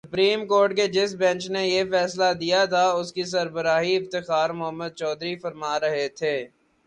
Supreme 0.07 0.45
Court 0.47 0.71
کے 0.75 0.85
جس 0.87 1.13
bench 1.15 1.43
نے 1.49 1.61
یہ 1.67 1.83
فیصلہ 1.91 2.29
دیا 2.39 2.61
تھا، 2.65 2.85
اس 2.99 3.09
کی 3.13 3.23
سربراہی 3.23 3.95
افتخار 3.97 4.49
محمد 4.59 4.91
چودھری 4.99 5.35
فرما 5.35 5.73
رہے 5.79 6.07
تھے۔ 6.19 6.35